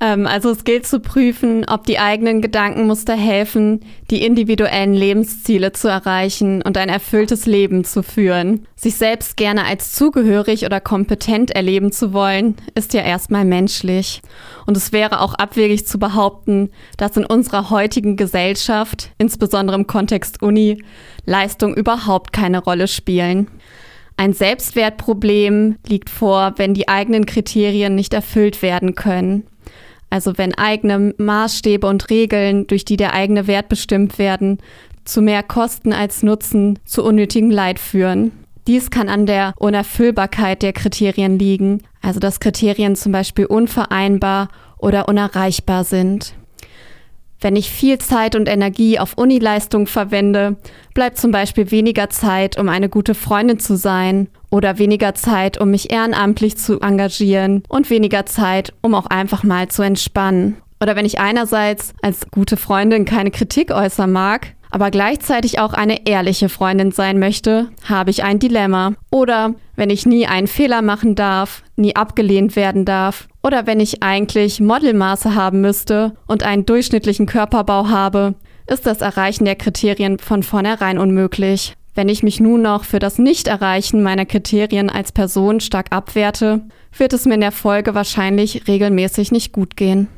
ähm, 0.00 0.26
also 0.26 0.50
es 0.50 0.64
gilt 0.64 0.86
zu 0.86 1.00
prüfen, 1.00 1.64
ob 1.66 1.86
die 1.86 1.98
eigenen 1.98 2.42
Gedankenmuster 2.42 3.14
helfen, 3.14 3.80
die 4.10 4.22
individuellen 4.22 4.92
Lebensziele 4.92 5.72
zu 5.72 5.88
erreichen 5.88 6.60
und 6.60 6.76
ein 6.76 6.90
erfülltes 6.90 7.46
Leben 7.46 7.84
zu 7.84 8.02
führen. 8.02 8.66
Sich 8.76 8.96
selbst 8.96 9.38
gerne 9.38 9.64
als 9.64 9.92
zugehörig 9.94 10.66
oder 10.66 10.82
kompetent 10.82 11.52
erleben 11.52 11.90
zu 11.90 12.12
wollen, 12.12 12.56
ist 12.74 12.92
ja 12.92 13.00
erstmal 13.00 13.46
menschlich. 13.46 14.20
Und 14.66 14.76
es 14.76 14.92
wäre 14.92 15.22
auch 15.22 15.32
abwegig 15.32 15.86
zu 15.86 15.98
behaupten, 15.98 16.68
dass 16.98 17.16
in 17.16 17.24
unserer 17.24 17.70
heutigen 17.70 18.16
Gesellschaft, 18.16 19.12
insbesondere 19.16 19.78
im 19.78 19.86
Kontext 19.86 20.42
Uni, 20.42 20.82
Leistung 21.24 21.74
überhaupt 21.74 22.34
keine 22.34 22.58
Rolle 22.62 22.88
spielen. 22.88 23.48
Ein 24.18 24.32
Selbstwertproblem 24.32 25.76
liegt 25.86 26.10
vor, 26.10 26.54
wenn 26.56 26.74
die 26.74 26.88
eigenen 26.88 27.24
Kriterien 27.24 27.94
nicht 27.94 28.12
erfüllt 28.12 28.62
werden 28.62 28.96
können. 28.96 29.44
Also 30.10 30.36
wenn 30.36 30.58
eigene 30.58 31.14
Maßstäbe 31.16 31.86
und 31.86 32.10
Regeln, 32.10 32.66
durch 32.66 32.84
die 32.84 32.96
der 32.96 33.14
eigene 33.14 33.46
Wert 33.46 33.68
bestimmt 33.68 34.18
werden, 34.18 34.58
zu 35.04 35.22
mehr 35.22 35.44
Kosten 35.44 35.92
als 35.92 36.24
Nutzen, 36.24 36.80
zu 36.84 37.04
unnötigem 37.04 37.52
Leid 37.52 37.78
führen. 37.78 38.32
Dies 38.66 38.90
kann 38.90 39.08
an 39.08 39.24
der 39.24 39.54
Unerfüllbarkeit 39.56 40.62
der 40.62 40.72
Kriterien 40.72 41.38
liegen, 41.38 41.84
also 42.02 42.18
dass 42.18 42.40
Kriterien 42.40 42.96
zum 42.96 43.12
Beispiel 43.12 43.46
unvereinbar 43.46 44.48
oder 44.78 45.08
unerreichbar 45.08 45.84
sind. 45.84 46.34
Wenn 47.40 47.54
ich 47.54 47.70
viel 47.70 47.98
Zeit 47.98 48.34
und 48.34 48.48
Energie 48.48 48.98
auf 48.98 49.14
Unileistung 49.16 49.86
verwende, 49.86 50.56
bleibt 50.92 51.18
zum 51.18 51.30
Beispiel 51.30 51.70
weniger 51.70 52.10
Zeit, 52.10 52.58
um 52.58 52.68
eine 52.68 52.88
gute 52.88 53.14
Freundin 53.14 53.60
zu 53.60 53.76
sein 53.76 54.28
oder 54.50 54.78
weniger 54.78 55.14
Zeit, 55.14 55.60
um 55.60 55.70
mich 55.70 55.92
ehrenamtlich 55.92 56.56
zu 56.56 56.80
engagieren 56.80 57.62
und 57.68 57.90
weniger 57.90 58.26
Zeit, 58.26 58.72
um 58.82 58.94
auch 58.94 59.06
einfach 59.06 59.44
mal 59.44 59.68
zu 59.68 59.82
entspannen. 59.82 60.56
Oder 60.80 60.96
wenn 60.96 61.06
ich 61.06 61.20
einerseits 61.20 61.92
als 62.02 62.28
gute 62.30 62.56
Freundin 62.56 63.04
keine 63.04 63.30
Kritik 63.30 63.70
äußern 63.70 64.10
mag, 64.10 64.54
aber 64.70 64.90
gleichzeitig 64.90 65.58
auch 65.58 65.72
eine 65.72 66.06
ehrliche 66.06 66.48
Freundin 66.48 66.92
sein 66.92 67.18
möchte, 67.18 67.68
habe 67.88 68.10
ich 68.10 68.24
ein 68.24 68.38
Dilemma. 68.38 68.94
Oder 69.10 69.54
wenn 69.76 69.90
ich 69.90 70.06
nie 70.06 70.26
einen 70.26 70.46
Fehler 70.46 70.82
machen 70.82 71.14
darf, 71.14 71.62
nie 71.76 71.96
abgelehnt 71.96 72.56
werden 72.56 72.84
darf. 72.84 73.28
Oder 73.42 73.66
wenn 73.66 73.80
ich 73.80 74.02
eigentlich 74.02 74.60
Modelmaße 74.60 75.34
haben 75.34 75.60
müsste 75.60 76.14
und 76.26 76.42
einen 76.42 76.66
durchschnittlichen 76.66 77.26
Körperbau 77.26 77.88
habe, 77.88 78.34
ist 78.66 78.86
das 78.86 79.00
Erreichen 79.00 79.44
der 79.44 79.56
Kriterien 79.56 80.18
von 80.18 80.42
vornherein 80.42 80.98
unmöglich. 80.98 81.74
Wenn 81.94 82.08
ich 82.08 82.22
mich 82.22 82.38
nun 82.38 82.62
noch 82.62 82.84
für 82.84 83.00
das 83.00 83.18
Nicht-Erreichen 83.18 84.02
meiner 84.02 84.26
Kriterien 84.26 84.90
als 84.90 85.10
Person 85.10 85.60
stark 85.60 85.86
abwerte, 85.90 86.60
wird 86.96 87.12
es 87.12 87.24
mir 87.24 87.34
in 87.34 87.40
der 87.40 87.50
Folge 87.50 87.94
wahrscheinlich 87.94 88.68
regelmäßig 88.68 89.32
nicht 89.32 89.52
gut 89.52 89.76
gehen. 89.76 90.08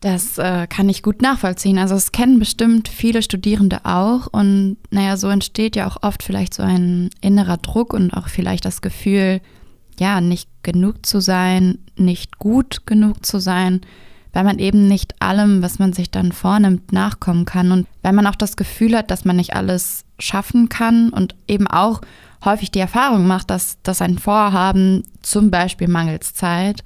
Das 0.00 0.38
äh, 0.38 0.68
kann 0.68 0.88
ich 0.88 1.02
gut 1.02 1.22
nachvollziehen. 1.22 1.78
Also 1.78 1.96
es 1.96 2.12
kennen 2.12 2.38
bestimmt 2.38 2.88
viele 2.88 3.20
Studierende 3.20 3.84
auch. 3.84 4.28
Und 4.28 4.76
naja, 4.90 5.16
so 5.16 5.28
entsteht 5.28 5.74
ja 5.74 5.88
auch 5.88 6.02
oft 6.02 6.22
vielleicht 6.22 6.54
so 6.54 6.62
ein 6.62 7.10
innerer 7.20 7.56
Druck 7.56 7.92
und 7.92 8.12
auch 8.12 8.28
vielleicht 8.28 8.64
das 8.64 8.80
Gefühl, 8.80 9.40
ja, 9.98 10.20
nicht 10.20 10.48
genug 10.62 11.04
zu 11.04 11.20
sein, 11.20 11.78
nicht 11.96 12.38
gut 12.38 12.86
genug 12.86 13.26
zu 13.26 13.40
sein, 13.40 13.80
weil 14.32 14.44
man 14.44 14.60
eben 14.60 14.86
nicht 14.86 15.20
allem, 15.20 15.62
was 15.62 15.80
man 15.80 15.92
sich 15.92 16.12
dann 16.12 16.30
vornimmt, 16.30 16.92
nachkommen 16.92 17.44
kann 17.44 17.72
und 17.72 17.88
weil 18.02 18.12
man 18.12 18.26
auch 18.28 18.36
das 18.36 18.56
Gefühl 18.56 18.96
hat, 18.96 19.10
dass 19.10 19.24
man 19.24 19.36
nicht 19.36 19.54
alles 19.54 20.04
schaffen 20.20 20.68
kann 20.68 21.08
und 21.10 21.34
eben 21.48 21.66
auch 21.66 22.02
häufig 22.44 22.70
die 22.70 22.78
Erfahrung 22.78 23.26
macht, 23.26 23.50
dass, 23.50 23.78
dass 23.82 24.02
ein 24.02 24.18
Vorhaben 24.18 25.02
zum 25.22 25.50
Beispiel 25.50 25.88
mangels 25.88 26.34
Zeit 26.34 26.82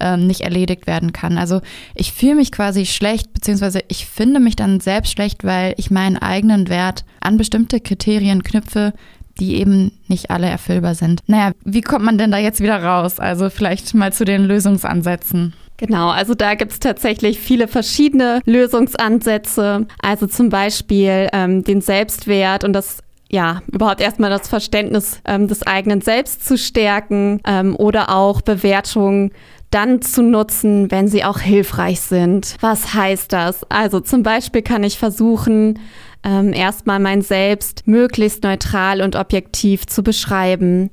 ähm, 0.00 0.26
nicht 0.26 0.42
erledigt 0.42 0.86
werden 0.86 1.12
kann. 1.12 1.38
Also 1.38 1.60
ich 1.94 2.12
fühle 2.12 2.36
mich 2.36 2.52
quasi 2.52 2.86
schlecht, 2.86 3.32
beziehungsweise 3.32 3.80
ich 3.88 4.06
finde 4.06 4.40
mich 4.40 4.56
dann 4.56 4.80
selbst 4.80 5.12
schlecht, 5.12 5.44
weil 5.44 5.74
ich 5.76 5.90
meinen 5.90 6.18
eigenen 6.18 6.68
Wert 6.68 7.04
an 7.20 7.36
bestimmte 7.36 7.80
Kriterien 7.80 8.42
knüpfe, 8.42 8.92
die 9.38 9.56
eben 9.56 9.92
nicht 10.08 10.30
alle 10.30 10.48
erfüllbar 10.48 10.94
sind. 10.94 11.20
Naja, 11.26 11.52
wie 11.64 11.80
kommt 11.80 12.04
man 12.04 12.18
denn 12.18 12.30
da 12.30 12.38
jetzt 12.38 12.60
wieder 12.60 12.82
raus? 12.82 13.18
Also 13.18 13.48
vielleicht 13.48 13.94
mal 13.94 14.12
zu 14.12 14.24
den 14.24 14.44
Lösungsansätzen. 14.44 15.54
Genau, 15.78 16.10
also 16.10 16.34
da 16.34 16.54
gibt 16.54 16.72
es 16.72 16.80
tatsächlich 16.80 17.40
viele 17.40 17.66
verschiedene 17.66 18.40
Lösungsansätze. 18.44 19.86
Also 20.00 20.26
zum 20.26 20.48
Beispiel 20.48 21.28
ähm, 21.32 21.64
den 21.64 21.80
Selbstwert 21.80 22.62
und 22.62 22.72
das 22.72 22.98
ja, 23.32 23.62
überhaupt 23.72 24.02
erstmal 24.02 24.30
das 24.30 24.46
Verständnis 24.46 25.20
ähm, 25.24 25.48
des 25.48 25.66
eigenen 25.66 26.02
Selbst 26.02 26.46
zu 26.46 26.58
stärken 26.58 27.40
ähm, 27.46 27.74
oder 27.76 28.14
auch 28.14 28.42
Bewertungen 28.42 29.32
dann 29.70 30.02
zu 30.02 30.22
nutzen, 30.22 30.90
wenn 30.90 31.08
sie 31.08 31.24
auch 31.24 31.40
hilfreich 31.40 32.00
sind. 32.02 32.56
Was 32.60 32.92
heißt 32.92 33.32
das? 33.32 33.64
Also 33.70 34.00
zum 34.00 34.22
Beispiel 34.22 34.60
kann 34.60 34.84
ich 34.84 34.98
versuchen, 34.98 35.78
ähm, 36.22 36.52
erstmal 36.52 36.98
mein 36.98 37.22
Selbst 37.22 37.86
möglichst 37.86 38.44
neutral 38.44 39.00
und 39.00 39.16
objektiv 39.16 39.86
zu 39.86 40.02
beschreiben. 40.02 40.90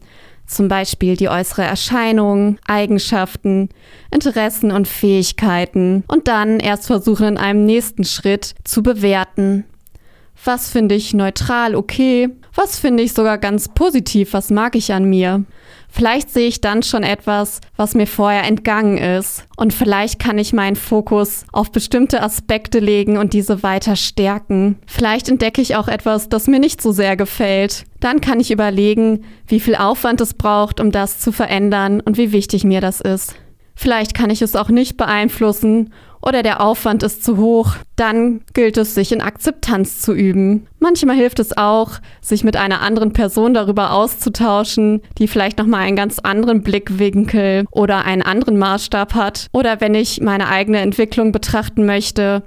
Zum 0.48 0.70
Beispiel 0.70 1.18
die 1.18 1.30
äußere 1.30 1.64
Erscheinung, 1.64 2.58
Eigenschaften, 2.66 3.70
Interessen 4.12 4.72
und 4.72 4.88
Fähigkeiten. 4.88 6.06
Und 6.08 6.30
dann 6.30 6.60
erst 6.60 6.88
versuchen 6.88 7.28
in 7.28 7.38
einem 7.38 7.66
nächsten 7.66 8.06
Schritt 8.06 8.56
zu 8.64 8.82
bewerten. 8.82 9.66
Was 10.44 10.70
finde 10.70 10.96
ich 10.96 11.14
neutral 11.14 11.76
okay? 11.76 12.30
Was 12.56 12.80
finde 12.80 13.04
ich 13.04 13.14
sogar 13.14 13.38
ganz 13.38 13.68
positiv? 13.70 14.34
Was 14.34 14.50
mag 14.50 14.76
ich 14.76 14.94
an 14.94 15.06
mir? 15.06 15.44
Vielleicht 15.92 16.30
sehe 16.30 16.48
ich 16.48 16.62
dann 16.62 16.84
schon 16.84 17.04
etwas, 17.04 17.62
was 17.76 17.96
mir 17.96 18.06
vorher 18.06 18.44
entgangen 18.44 18.98
ist. 18.98 19.46
Und 19.58 19.74
vielleicht 19.74 20.20
kann 20.20 20.38
ich 20.38 20.54
meinen 20.54 20.76
Fokus 20.76 21.46
auf 21.52 21.72
bestimmte 21.72 22.22
Aspekte 22.22 22.80
legen 22.80 23.18
und 23.18 23.34
diese 23.34 23.64
weiter 23.64 23.96
stärken. 23.96 24.78
Vielleicht 24.86 25.30
entdecke 25.30 25.62
ich 25.62 25.76
auch 25.76 25.88
etwas, 25.88 26.30
das 26.30 26.48
mir 26.48 26.60
nicht 26.60 26.82
so 26.82 26.92
sehr 26.92 27.18
gefällt. 27.18 27.86
Dann 28.00 28.22
kann 28.22 28.40
ich 28.40 28.52
überlegen, 28.52 29.26
wie 29.48 29.60
viel 29.60 29.76
Aufwand 29.76 30.22
es 30.22 30.36
braucht, 30.36 30.80
um 30.80 30.92
das 30.92 31.20
zu 31.20 31.32
verändern 31.32 32.02
und 32.02 32.18
wie 32.18 32.32
wichtig 32.32 32.64
mir 32.64 32.82
das 32.82 33.02
ist. 33.02 33.36
Vielleicht 33.82 34.14
kann 34.14 34.30
ich 34.30 34.42
es 34.42 34.58
auch 34.58 34.68
nicht 34.68 34.98
beeinflussen 34.98 35.94
oder 36.22 36.44
der 36.44 36.60
Aufwand 36.60 37.02
ist 37.02 37.24
zu 37.24 37.38
hoch, 37.38 37.76
dann 37.96 38.42
gilt 38.54 38.76
es, 38.76 38.94
sich 38.94 39.14
in 39.14 39.22
Akzeptanz 39.22 40.02
zu 40.02 40.12
üben. 40.14 40.68
Manchmal 40.80 41.16
hilft 41.16 41.40
es 41.40 41.56
auch, 41.58 41.92
sich 42.20 42.44
mit 42.44 42.58
einer 42.58 42.82
anderen 42.82 43.14
Person 43.14 43.54
darüber 43.54 43.94
auszutauschen, 43.94 45.02
die 45.18 45.30
vielleicht 45.30 45.60
nochmal 45.60 45.84
einen 45.84 45.96
ganz 45.96 46.20
anderen 46.20 46.62
Blickwinkel 46.62 47.68
oder 47.72 48.04
einen 48.04 48.22
anderen 48.22 48.58
Maßstab 48.58 49.14
hat. 49.14 49.48
Oder 49.54 49.80
wenn 49.80 49.96
ich 49.96 50.20
meine 50.20 50.50
eigene 50.50 50.80
Entwicklung 50.80 51.32
betrachten 51.32 51.86
möchte, 51.86 52.44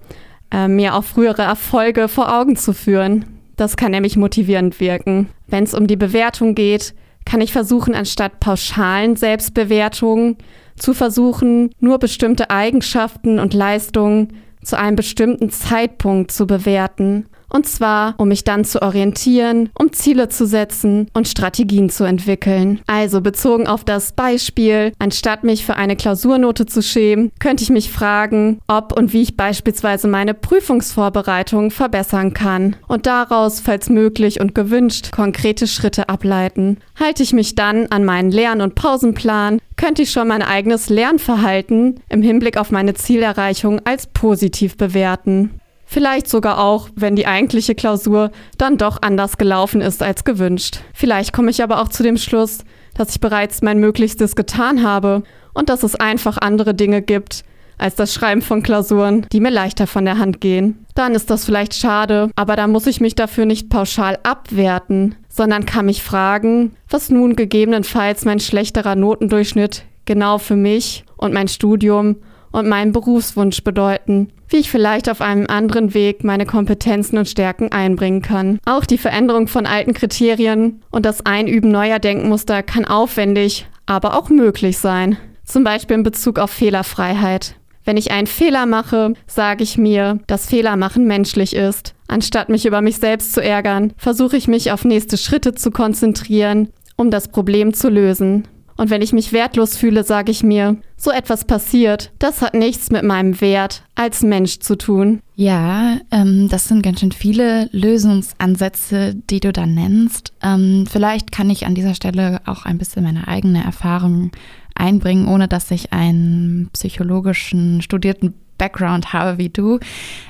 äh, 0.50 0.68
mir 0.68 0.94
auch 0.94 1.04
frühere 1.04 1.40
Erfolge 1.40 2.08
vor 2.08 2.38
Augen 2.38 2.56
zu 2.56 2.74
führen. 2.74 3.24
Das 3.56 3.78
kann 3.78 3.92
nämlich 3.92 4.18
motivierend 4.18 4.80
wirken. 4.80 5.30
Wenn 5.46 5.64
es 5.64 5.72
um 5.72 5.86
die 5.86 5.96
Bewertung 5.96 6.54
geht, 6.54 6.92
kann 7.24 7.40
ich 7.40 7.52
versuchen, 7.52 7.94
anstatt 7.94 8.38
pauschalen 8.38 9.16
Selbstbewertungen 9.16 10.36
zu 10.76 10.94
versuchen, 10.94 11.70
nur 11.80 11.98
bestimmte 11.98 12.50
Eigenschaften 12.50 13.38
und 13.38 13.54
Leistungen 13.54 14.36
zu 14.62 14.78
einem 14.78 14.96
bestimmten 14.96 15.50
Zeitpunkt 15.50 16.30
zu 16.30 16.46
bewerten 16.46 17.26
und 17.52 17.66
zwar, 17.66 18.14
um 18.18 18.28
mich 18.28 18.44
dann 18.44 18.64
zu 18.64 18.82
orientieren, 18.82 19.70
um 19.78 19.92
Ziele 19.92 20.28
zu 20.28 20.46
setzen 20.46 21.08
und 21.12 21.28
Strategien 21.28 21.90
zu 21.90 22.04
entwickeln. 22.04 22.80
Also 22.86 23.20
bezogen 23.20 23.66
auf 23.66 23.84
das 23.84 24.12
Beispiel, 24.12 24.92
anstatt 24.98 25.44
mich 25.44 25.64
für 25.64 25.76
eine 25.76 25.96
Klausurnote 25.96 26.66
zu 26.66 26.82
schämen, 26.82 27.30
könnte 27.38 27.62
ich 27.62 27.70
mich 27.70 27.90
fragen, 27.90 28.60
ob 28.66 28.96
und 28.96 29.12
wie 29.12 29.22
ich 29.22 29.36
beispielsweise 29.36 30.08
meine 30.08 30.34
Prüfungsvorbereitung 30.34 31.70
verbessern 31.70 32.32
kann. 32.32 32.76
Und 32.88 33.06
daraus, 33.06 33.60
falls 33.60 33.90
möglich 33.90 34.40
und 34.40 34.54
gewünscht, 34.54 35.12
konkrete 35.12 35.66
Schritte 35.66 36.08
ableiten. 36.08 36.78
Halte 36.98 37.22
ich 37.22 37.32
mich 37.32 37.54
dann 37.54 37.86
an 37.86 38.04
meinen 38.04 38.30
Lern- 38.30 38.60
und 38.60 38.74
Pausenplan, 38.74 39.58
könnte 39.76 40.02
ich 40.02 40.12
schon 40.12 40.28
mein 40.28 40.42
eigenes 40.42 40.88
Lernverhalten 40.88 42.00
im 42.08 42.22
Hinblick 42.22 42.56
auf 42.56 42.70
meine 42.70 42.94
Zielerreichung 42.94 43.80
als 43.84 44.06
positiv 44.06 44.76
bewerten. 44.76 45.50
Vielleicht 45.92 46.26
sogar 46.26 46.58
auch, 46.58 46.88
wenn 46.94 47.16
die 47.16 47.26
eigentliche 47.26 47.74
Klausur 47.74 48.30
dann 48.56 48.78
doch 48.78 49.02
anders 49.02 49.36
gelaufen 49.36 49.82
ist 49.82 50.02
als 50.02 50.24
gewünscht. 50.24 50.78
Vielleicht 50.94 51.34
komme 51.34 51.50
ich 51.50 51.62
aber 51.62 51.82
auch 51.82 51.88
zu 51.88 52.02
dem 52.02 52.16
Schluss, 52.16 52.64
dass 52.94 53.10
ich 53.10 53.20
bereits 53.20 53.60
mein 53.60 53.78
Möglichstes 53.78 54.34
getan 54.34 54.82
habe 54.82 55.22
und 55.52 55.68
dass 55.68 55.82
es 55.82 55.94
einfach 55.94 56.38
andere 56.38 56.72
Dinge 56.72 57.02
gibt 57.02 57.44
als 57.76 57.94
das 57.94 58.14
Schreiben 58.14 58.40
von 58.40 58.62
Klausuren, 58.62 59.26
die 59.32 59.40
mir 59.40 59.50
leichter 59.50 59.86
von 59.86 60.06
der 60.06 60.16
Hand 60.16 60.40
gehen. 60.40 60.86
Dann 60.94 61.14
ist 61.14 61.28
das 61.28 61.44
vielleicht 61.44 61.74
schade, 61.74 62.30
aber 62.36 62.56
da 62.56 62.68
muss 62.68 62.86
ich 62.86 63.02
mich 63.02 63.14
dafür 63.14 63.44
nicht 63.44 63.68
pauschal 63.68 64.18
abwerten, 64.22 65.16
sondern 65.28 65.66
kann 65.66 65.84
mich 65.84 66.02
fragen, 66.02 66.74
was 66.88 67.10
nun 67.10 67.36
gegebenenfalls 67.36 68.24
mein 68.24 68.40
schlechterer 68.40 68.94
Notendurchschnitt 68.94 69.84
genau 70.06 70.38
für 70.38 70.56
mich 70.56 71.04
und 71.18 71.34
mein 71.34 71.48
Studium 71.48 72.16
und 72.52 72.68
meinen 72.68 72.92
Berufswunsch 72.92 73.64
bedeuten, 73.64 74.28
wie 74.48 74.58
ich 74.58 74.70
vielleicht 74.70 75.10
auf 75.10 75.20
einem 75.20 75.46
anderen 75.46 75.94
Weg 75.94 76.22
meine 76.22 76.46
Kompetenzen 76.46 77.18
und 77.18 77.28
Stärken 77.28 77.72
einbringen 77.72 78.22
kann. 78.22 78.58
Auch 78.64 78.84
die 78.84 78.98
Veränderung 78.98 79.48
von 79.48 79.66
alten 79.66 79.94
Kriterien 79.94 80.82
und 80.90 81.06
das 81.06 81.26
Einüben 81.26 81.70
neuer 81.70 81.98
Denkmuster 81.98 82.62
kann 82.62 82.84
aufwendig, 82.84 83.66
aber 83.86 84.16
auch 84.16 84.28
möglich 84.28 84.78
sein. 84.78 85.16
Zum 85.44 85.64
Beispiel 85.64 85.96
in 85.96 86.02
Bezug 86.02 86.38
auf 86.38 86.50
Fehlerfreiheit. 86.50 87.56
Wenn 87.84 87.96
ich 87.96 88.12
einen 88.12 88.28
Fehler 88.28 88.66
mache, 88.66 89.14
sage 89.26 89.64
ich 89.64 89.76
mir, 89.76 90.20
dass 90.28 90.46
Fehler 90.46 90.76
machen 90.76 91.06
menschlich 91.06 91.56
ist. 91.56 91.94
Anstatt 92.06 92.48
mich 92.48 92.64
über 92.64 92.80
mich 92.80 92.98
selbst 92.98 93.32
zu 93.32 93.42
ärgern, 93.42 93.92
versuche 93.96 94.36
ich 94.36 94.46
mich 94.46 94.70
auf 94.70 94.84
nächste 94.84 95.16
Schritte 95.16 95.54
zu 95.54 95.70
konzentrieren, 95.70 96.68
um 96.96 97.10
das 97.10 97.28
Problem 97.28 97.74
zu 97.74 97.88
lösen. 97.88 98.46
Und 98.76 98.90
wenn 98.90 99.02
ich 99.02 99.12
mich 99.12 99.32
wertlos 99.32 99.76
fühle, 99.76 100.04
sage 100.04 100.30
ich 100.30 100.42
mir, 100.42 100.76
so 100.96 101.10
etwas 101.10 101.44
passiert, 101.44 102.12
das 102.18 102.42
hat 102.42 102.54
nichts 102.54 102.90
mit 102.90 103.02
meinem 103.02 103.40
Wert 103.40 103.82
als 103.94 104.22
Mensch 104.22 104.60
zu 104.60 104.76
tun. 104.76 105.20
Ja, 105.34 105.98
ähm, 106.10 106.48
das 106.48 106.68
sind 106.68 106.82
ganz 106.82 107.00
schön 107.00 107.12
viele 107.12 107.68
Lösungsansätze, 107.72 109.14
die 109.28 109.40
du 109.40 109.52
da 109.52 109.66
nennst. 109.66 110.32
Ähm, 110.42 110.86
vielleicht 110.90 111.32
kann 111.32 111.50
ich 111.50 111.66
an 111.66 111.74
dieser 111.74 111.94
Stelle 111.94 112.40
auch 112.46 112.64
ein 112.64 112.78
bisschen 112.78 113.02
meine 113.02 113.28
eigene 113.28 113.64
Erfahrung 113.64 114.30
einbringen, 114.74 115.28
ohne 115.28 115.48
dass 115.48 115.70
ich 115.70 115.92
einen 115.92 116.70
psychologischen 116.72 117.82
studierten 117.82 118.34
Background 118.58 119.12
habe 119.12 119.38
wie 119.38 119.48
du. 119.48 119.78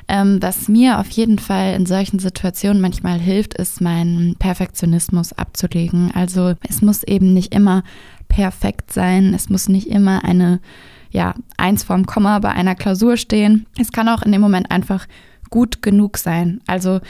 Ähm, 0.09 0.39
was 0.41 0.69
mir 0.69 0.99
auf 0.99 1.11
jeden 1.11 1.39
Fall 1.39 1.75
in 1.75 1.87
solchen 1.87 2.19
Situationen 2.19 2.81
manchmal 2.81 3.19
hilft, 3.19 3.55
ist 3.55 3.81
meinen 3.81 4.37
Perfektionismus 4.37 5.33
abzulegen. 5.33 6.11
Also 6.15 6.55
es 6.69 6.83
muss 6.83 7.03
eben 7.03 7.35
nicht 7.35 7.55
immer 7.55 7.83
perfekt 8.29 8.93
sein. 8.93 9.35
Es 9.35 9.49
muss 9.49 9.69
nicht 9.69 9.89
immer 9.89 10.25
eine, 10.25 10.61
ja, 11.11 11.35
eins 11.57 11.85
vorm 11.85 12.07
Komma 12.07 12.39
bei 12.39 12.51
einer 12.51 12.75
Klausur 12.75 13.17
stehen. 13.17 13.67
Es 13.79 13.93
kann 13.93 14.09
auch 14.09 14.23
in 14.23 14.33
dem 14.33 14.41
Moment 14.41 14.71
einfach 14.71 15.07
gut 15.51 15.83
genug 15.83 16.17
sein. 16.17 16.61
Also 16.67 17.01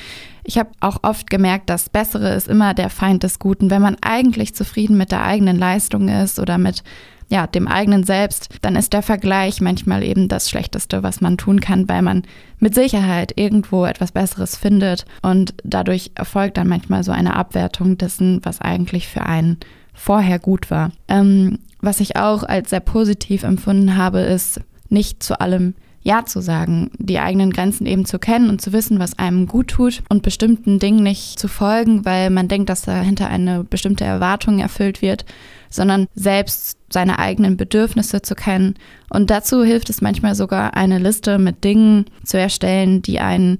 ich 0.45 0.59
habe 0.59 0.71
auch 0.81 0.99
oft 1.03 1.31
gemerkt, 1.31 1.71
das 1.71 1.89
Bessere 1.89 2.35
ist 2.35 2.49
immer 2.49 2.75
der 2.75 2.91
Feind 2.91 3.23
des 3.23 3.39
Guten. 3.39 3.71
Wenn 3.71 3.81
man 3.81 3.97
eigentlich 4.03 4.55
zufrieden 4.55 4.99
mit 4.99 5.13
der 5.13 5.23
eigenen 5.23 5.59
Leistung 5.59 6.09
ist 6.09 6.41
oder 6.41 6.59
mit 6.59 6.83
ja, 7.33 7.47
dem 7.47 7.67
eigenen 7.67 8.05
Selbst, 8.05 8.51
dann 8.61 8.77
ist 8.77 8.93
der 8.93 9.01
Vergleich 9.01 9.63
manchmal 9.63 10.03
eben 10.03 10.29
das 10.29 10.51
Schlechteste, 10.51 11.03
was 11.03 11.23
man 11.23 11.39
tun 11.39 11.61
kann, 11.61 11.89
weil 11.89 12.03
man 12.03 12.25
mit 12.59 12.75
Sicherheit 12.75 13.33
irgendwo 13.37 13.87
etwas 13.87 14.13
Besseres 14.13 14.55
findet 14.55 15.07
und 15.23 15.55
dadurch 15.65 16.11
erfolgt 16.15 16.59
dann 16.59 16.69
manchmal 16.69 17.03
so 17.05 17.11
eine 17.11 17.35
Abwertung 17.35 17.97
dessen, 17.97 18.41
was 18.43 18.61
eigentlich 18.61 19.09
für 19.09 19.23
einen 19.23 19.57
vorher 19.95 20.39
gut 20.39 20.71
war. 20.71 20.93
Ähm, 21.09 21.59
was 21.81 22.01
ich 22.01 22.17
auch 22.17 22.43
als 22.43 22.69
sehr 22.69 22.81
positiv 22.81 23.45
empfunden 23.45 23.97
habe, 23.97 24.21
ist 24.21 24.61
nicht 24.91 25.23
zu 25.23 25.41
allem 25.41 25.73
ja 26.03 26.25
zu 26.25 26.41
sagen, 26.41 26.91
die 26.99 27.19
eigenen 27.19 27.53
Grenzen 27.53 27.87
eben 27.87 28.05
zu 28.05 28.19
kennen 28.19 28.51
und 28.51 28.61
zu 28.61 28.73
wissen, 28.73 28.99
was 28.99 29.19
einem 29.19 29.47
gut 29.47 29.69
tut 29.69 30.03
und 30.09 30.23
bestimmten 30.23 30.79
Dingen 30.79 31.03
nicht 31.03 31.39
zu 31.39 31.49
folgen, 31.49 32.05
weil 32.05 32.31
man 32.31 32.49
denkt, 32.49 32.69
dass 32.69 32.83
dahinter 32.83 33.29
eine 33.29 33.65
bestimmte 33.65 34.05
Erwartung 34.05 34.59
erfüllt 34.59 35.01
wird, 35.01 35.25
sondern 35.71 36.07
selbst 36.15 36.79
seine 36.91 37.19
eigenen 37.19 37.57
Bedürfnisse 37.57 38.23
zu 38.23 38.35
kennen. 38.35 38.75
Und 39.11 39.31
dazu 39.31 39.65
hilft 39.65 39.91
es 39.91 40.03
manchmal 40.03 40.35
sogar, 40.35 40.75
eine 40.75 40.99
Liste 40.99 41.39
mit 41.39 41.65
Dingen 41.65 42.07
zu 42.25 42.39
erstellen, 42.39 43.03
die 43.03 43.21
einen 43.21 43.59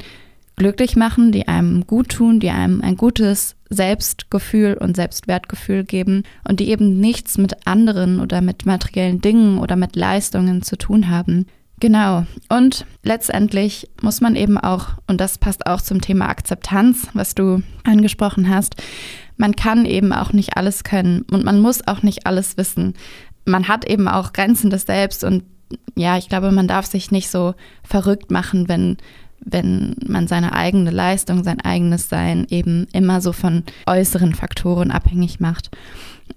glücklich 0.57 0.97
machen, 0.97 1.33
die 1.33 1.49
einem 1.49 1.87
gut 1.87 2.11
tun, 2.11 2.39
die 2.39 2.51
einem 2.51 2.83
ein 2.83 2.97
gutes 2.97 3.57
Selbstgefühl 3.71 4.75
und 4.75 4.97
Selbstwertgefühl 4.97 5.85
geben 5.85 6.25
und 6.47 6.61
die 6.61 6.69
eben 6.69 7.01
nichts 7.01 7.39
mit 7.39 7.67
anderen 7.67 8.21
oder 8.21 8.43
mit 8.43 8.67
materiellen 8.67 9.21
Dingen 9.21 9.59
oder 9.59 9.77
mit 9.77 9.97
Leistungen 9.97 10.63
zu 10.63 10.77
tun 10.77 11.09
haben. 11.09 11.47
Genau. 11.83 12.27
Und 12.49 12.87
letztendlich 13.03 13.91
muss 14.03 14.21
man 14.21 14.37
eben 14.37 14.57
auch, 14.57 14.91
und 15.09 15.21
das 15.21 15.37
passt 15.37 15.67
auch 15.67 15.81
zum 15.81 16.01
Thema 16.01 16.29
Akzeptanz, 16.29 17.09
was 17.13 17.35
du 17.35 17.65
angesprochen 17.83 18.49
hast, 18.49 18.77
man 19.37 19.57
kann 19.57 19.85
eben 19.85 20.13
auch 20.13 20.33
nicht 20.33 20.57
alles 20.57 20.85
können 20.85 21.23
und 21.33 21.45
man 21.45 21.59
muss 21.59 21.85
auch 21.89 22.05
nicht 22.05 22.25
alles 22.25 22.57
wissen. 22.57 22.95
Man 23.47 23.67
hat 23.67 23.85
eben 23.85 24.07
auch 24.07 24.33
Grenzen 24.33 24.71
des 24.71 24.83
Selbst 24.83 25.25
und 25.25 25.43
ja, 25.97 26.17
ich 26.17 26.29
glaube, 26.29 26.53
man 26.53 26.69
darf 26.69 26.87
sich 26.87 27.11
nicht 27.11 27.29
so 27.29 27.55
verrückt 27.83 28.31
machen, 28.31 28.69
wenn, 28.69 28.99
wenn 29.41 29.97
man 30.07 30.29
seine 30.29 30.53
eigene 30.53 30.93
Leistung, 30.93 31.43
sein 31.43 31.61
eigenes 31.63 32.09
Sein 32.09 32.47
eben 32.49 32.87
immer 32.93 33.21
so 33.21 33.33
von 33.33 33.65
äußeren 33.89 34.37
Faktoren 34.37 34.93
abhängig 34.93 35.41
macht. 35.41 35.77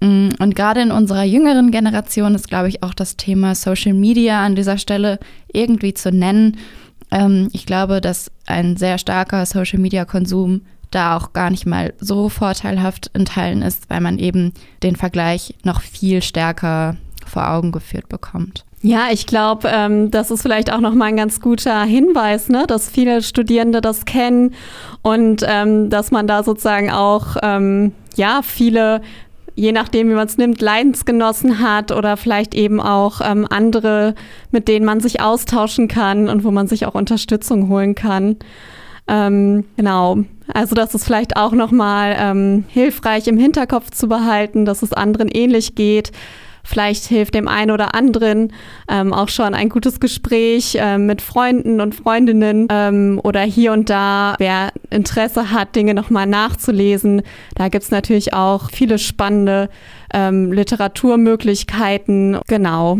Mm, 0.00 0.30
und 0.38 0.54
gerade 0.54 0.80
in 0.82 0.90
unserer 0.90 1.24
jüngeren 1.24 1.70
Generation 1.70 2.34
ist, 2.34 2.48
glaube 2.48 2.68
ich, 2.68 2.82
auch 2.82 2.94
das 2.94 3.16
Thema 3.16 3.54
Social 3.54 3.94
Media 3.94 4.44
an 4.44 4.54
dieser 4.54 4.78
Stelle 4.78 5.18
irgendwie 5.52 5.94
zu 5.94 6.10
nennen. 6.10 6.56
Ähm, 7.10 7.48
ich 7.52 7.66
glaube, 7.66 8.00
dass 8.00 8.30
ein 8.46 8.76
sehr 8.76 8.98
starker 8.98 9.46
Social 9.46 9.78
Media 9.78 10.04
Konsum 10.04 10.62
da 10.90 11.16
auch 11.16 11.32
gar 11.32 11.50
nicht 11.50 11.66
mal 11.66 11.94
so 11.98 12.28
vorteilhaft 12.28 13.10
in 13.12 13.24
Teilen 13.24 13.62
ist, 13.62 13.90
weil 13.90 14.00
man 14.00 14.18
eben 14.18 14.52
den 14.82 14.96
Vergleich 14.96 15.54
noch 15.64 15.80
viel 15.80 16.22
stärker 16.22 16.96
vor 17.26 17.50
Augen 17.50 17.72
geführt 17.72 18.08
bekommt. 18.08 18.64
Ja, 18.82 19.08
ich 19.10 19.26
glaube, 19.26 19.68
ähm, 19.72 20.10
das 20.10 20.30
ist 20.30 20.42
vielleicht 20.42 20.72
auch 20.72 20.80
nochmal 20.80 21.08
ein 21.08 21.16
ganz 21.16 21.40
guter 21.40 21.82
Hinweis, 21.82 22.48
ne, 22.48 22.66
dass 22.68 22.88
viele 22.88 23.22
Studierende 23.22 23.80
das 23.80 24.04
kennen 24.04 24.54
und 25.02 25.44
ähm, 25.46 25.90
dass 25.90 26.12
man 26.12 26.26
da 26.26 26.44
sozusagen 26.44 26.90
auch 26.90 27.36
ähm, 27.42 27.92
ja 28.14 28.42
viele 28.44 29.00
je 29.56 29.72
nachdem, 29.72 30.08
wie 30.08 30.14
man 30.14 30.26
es 30.26 30.38
nimmt, 30.38 30.60
Leidensgenossen 30.60 31.58
hat 31.60 31.90
oder 31.90 32.16
vielleicht 32.16 32.54
eben 32.54 32.80
auch 32.80 33.20
ähm, 33.24 33.46
andere, 33.48 34.14
mit 34.52 34.68
denen 34.68 34.84
man 34.84 35.00
sich 35.00 35.20
austauschen 35.20 35.88
kann 35.88 36.28
und 36.28 36.44
wo 36.44 36.50
man 36.50 36.68
sich 36.68 36.86
auch 36.86 36.94
Unterstützung 36.94 37.68
holen 37.68 37.94
kann. 37.94 38.36
Ähm, 39.08 39.64
genau. 39.76 40.18
Also 40.52 40.74
das 40.74 40.94
ist 40.94 41.04
vielleicht 41.04 41.36
auch 41.36 41.52
nochmal 41.52 42.16
ähm, 42.18 42.64
hilfreich 42.68 43.26
im 43.26 43.38
Hinterkopf 43.38 43.90
zu 43.90 44.08
behalten, 44.08 44.64
dass 44.64 44.82
es 44.82 44.92
anderen 44.92 45.28
ähnlich 45.28 45.74
geht 45.74 46.12
Vielleicht 46.66 47.04
hilft 47.04 47.34
dem 47.34 47.46
einen 47.46 47.70
oder 47.70 47.94
anderen 47.94 48.52
ähm, 48.88 49.12
auch 49.12 49.28
schon 49.28 49.54
ein 49.54 49.68
gutes 49.68 50.00
Gespräch 50.00 50.76
ähm, 50.80 51.06
mit 51.06 51.22
Freunden 51.22 51.80
und 51.80 51.94
Freundinnen 51.94 52.66
ähm, 52.70 53.20
oder 53.22 53.42
hier 53.42 53.72
und 53.72 53.88
da, 53.88 54.34
wer 54.38 54.72
Interesse 54.90 55.52
hat, 55.52 55.76
Dinge 55.76 55.94
nochmal 55.94 56.26
nachzulesen. 56.26 57.22
Da 57.54 57.68
gibt 57.68 57.84
es 57.84 57.90
natürlich 57.90 58.34
auch 58.34 58.70
viele 58.70 58.98
spannende 58.98 59.68
ähm, 60.12 60.52
Literaturmöglichkeiten. 60.52 62.40
Genau. 62.48 62.98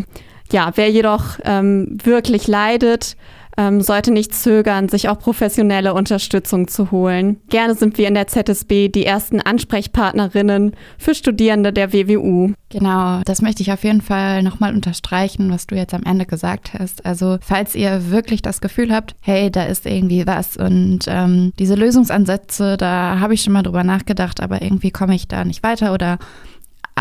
Ja, 0.53 0.71
wer 0.77 0.89
jedoch 0.89 1.41
ähm, 1.45 1.99
wirklich 2.05 2.47
leidet, 2.47 3.17
ähm, 3.57 3.81
sollte 3.81 4.11
nicht 4.11 4.35
zögern, 4.35 4.89
sich 4.89 5.09
auch 5.09 5.19
professionelle 5.19 5.95
Unterstützung 5.95 6.69
zu 6.69 6.91
holen. 6.91 7.41
Gerne 7.49 7.75
sind 7.75 7.99
wir 7.99 8.09
in 8.09 8.15
der 8.15 8.27
ZSB 8.27 8.89
die 8.89 9.07
ersten 9.07 9.41
Ansprechpartnerinnen 9.41 10.73
für 10.99 11.15
Studierende 11.15 11.73
der 11.73 11.93
WWU. 11.93 12.53
Genau, 12.69 13.21
das 13.25 13.43
möchte 13.43 13.63
ich 13.63 13.73
auf 13.73 13.85
jeden 13.85 14.03
Fall 14.03 14.43
nochmal 14.43 14.75
unterstreichen, 14.75 15.51
was 15.51 15.67
du 15.67 15.77
jetzt 15.77 15.95
am 15.95 16.03
Ende 16.03 16.27
gesagt 16.27 16.75
hast. 16.75 17.07
Also 17.07 17.39
falls 17.41 17.75
ihr 17.75 18.11
wirklich 18.11 18.43
das 18.43 18.61
Gefühl 18.61 18.93
habt, 18.93 19.15
hey, 19.21 19.51
da 19.51 19.65
ist 19.65 19.87
irgendwie 19.87 20.27
was 20.27 20.57
und 20.57 21.01
ähm, 21.07 21.53
diese 21.59 21.77
Lösungsansätze, 21.77 22.77
da 22.77 23.21
habe 23.21 23.35
ich 23.35 23.43
schon 23.43 23.53
mal 23.53 23.63
drüber 23.63 23.85
nachgedacht, 23.85 24.41
aber 24.41 24.63
irgendwie 24.63 24.91
komme 24.91 25.15
ich 25.15 25.29
da 25.29 25.45
nicht 25.45 25.63
weiter 25.63 25.95
oder 25.95 26.19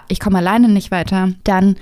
ich 0.08 0.20
komme 0.20 0.38
alleine 0.38 0.70
nicht 0.70 0.92
weiter, 0.92 1.30
dann 1.44 1.76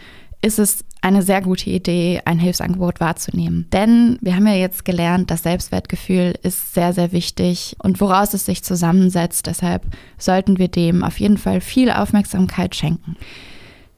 ist 0.43 0.59
es 0.59 0.83
eine 1.01 1.21
sehr 1.21 1.41
gute 1.41 1.69
Idee, 1.69 2.21
ein 2.25 2.37
Hilfsangebot 2.37 2.99
wahrzunehmen. 2.99 3.67
Denn 3.71 4.17
wir 4.21 4.35
haben 4.35 4.45
ja 4.45 4.53
jetzt 4.53 4.83
gelernt, 4.83 5.31
das 5.31 5.43
Selbstwertgefühl 5.43 6.33
ist 6.43 6.73
sehr, 6.73 6.93
sehr 6.93 7.13
wichtig 7.13 7.77
und 7.81 7.99
woraus 8.01 8.33
es 8.33 8.45
sich 8.45 8.63
zusammensetzt. 8.63 9.47
Deshalb 9.47 9.85
sollten 10.17 10.59
wir 10.59 10.67
dem 10.67 11.03
auf 11.03 11.19
jeden 11.19 11.37
Fall 11.37 11.61
viel 11.61 11.89
Aufmerksamkeit 11.89 12.75
schenken. 12.75 13.15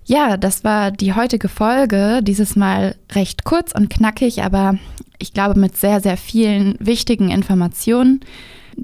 Ja, 0.05 0.37
das 0.37 0.63
war 0.63 0.91
die 0.91 1.13
heutige 1.13 1.49
Folge. 1.49 2.21
Dieses 2.21 2.55
Mal 2.55 2.95
recht 3.11 3.43
kurz 3.43 3.71
und 3.71 3.89
knackig, 3.89 4.43
aber 4.43 4.77
ich 5.17 5.33
glaube 5.33 5.59
mit 5.59 5.75
sehr, 5.75 5.99
sehr 5.99 6.17
vielen 6.17 6.75
wichtigen 6.79 7.31
Informationen. 7.31 8.19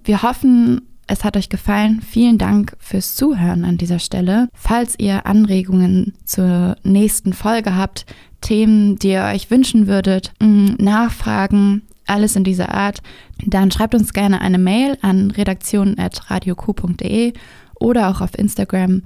Wir 0.03 0.23
hoffen, 0.23 0.81
es 1.07 1.23
hat 1.23 1.37
euch 1.37 1.49
gefallen. 1.49 2.01
Vielen 2.01 2.37
Dank 2.37 2.75
fürs 2.79 3.15
Zuhören 3.15 3.65
an 3.65 3.77
dieser 3.77 3.99
Stelle. 3.99 4.49
Falls 4.53 4.95
ihr 4.97 5.25
Anregungen 5.25 6.13
zur 6.25 6.75
nächsten 6.83 7.33
Folge 7.33 7.75
habt, 7.75 8.05
Themen, 8.41 8.97
die 8.97 9.09
ihr 9.09 9.23
euch 9.23 9.51
wünschen 9.51 9.87
würdet, 9.87 10.33
mm, 10.39 10.73
Nachfragen, 10.79 11.83
alles 12.07 12.35
in 12.35 12.43
dieser 12.43 12.73
Art, 12.73 13.01
dann 13.45 13.69
schreibt 13.71 13.95
uns 13.95 14.11
gerne 14.13 14.41
eine 14.41 14.57
Mail 14.57 14.97
an 15.01 15.31
redaktion.radioq.de 15.31 17.31
oder 17.79 18.09
auch 18.09 18.19
auf 18.21 18.37
Instagram. 18.37 19.03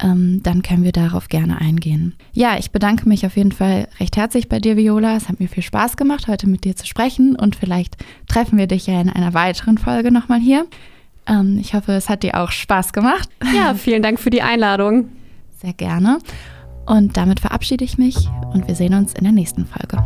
Ähm, 0.00 0.44
dann 0.44 0.62
können 0.62 0.84
wir 0.84 0.92
darauf 0.92 1.28
gerne 1.28 1.60
eingehen. 1.60 2.14
Ja, 2.32 2.56
ich 2.56 2.70
bedanke 2.70 3.08
mich 3.08 3.26
auf 3.26 3.36
jeden 3.36 3.50
Fall 3.50 3.88
recht 3.98 4.16
herzlich 4.16 4.48
bei 4.48 4.60
dir, 4.60 4.76
Viola. 4.76 5.16
Es 5.16 5.28
hat 5.28 5.40
mir 5.40 5.48
viel 5.48 5.64
Spaß 5.64 5.96
gemacht, 5.96 6.28
heute 6.28 6.48
mit 6.48 6.62
dir 6.64 6.76
zu 6.76 6.86
sprechen 6.86 7.34
und 7.34 7.56
vielleicht 7.56 7.96
treffen 8.28 8.58
wir 8.58 8.68
dich 8.68 8.86
ja 8.86 9.00
in 9.00 9.10
einer 9.10 9.34
weiteren 9.34 9.76
Folge 9.76 10.12
nochmal 10.12 10.38
hier. 10.38 10.68
Ähm, 11.28 11.58
ich 11.60 11.74
hoffe, 11.74 11.92
es 11.92 12.08
hat 12.08 12.22
dir 12.22 12.40
auch 12.40 12.50
Spaß 12.50 12.92
gemacht. 12.92 13.28
Ja, 13.54 13.74
vielen 13.78 14.02
Dank 14.02 14.18
für 14.18 14.30
die 14.30 14.42
Einladung. 14.42 15.10
Sehr 15.60 15.72
gerne. 15.72 16.18
Und 16.86 17.16
damit 17.16 17.40
verabschiede 17.40 17.84
ich 17.84 17.98
mich 17.98 18.16
und 18.52 18.66
wir 18.66 18.74
sehen 18.74 18.94
uns 18.94 19.12
in 19.12 19.24
der 19.24 19.32
nächsten 19.32 19.66
Folge. 19.66 20.02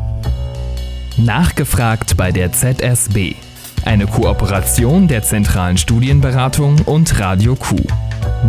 Nachgefragt 1.16 2.16
bei 2.16 2.32
der 2.32 2.52
ZSB. 2.52 3.35
Eine 3.85 4.06
Kooperation 4.06 5.08
der 5.08 5.22
Zentralen 5.22 5.76
Studienberatung 5.76 6.76
und 6.87 7.18
Radio 7.18 7.56
Q. 7.56 7.76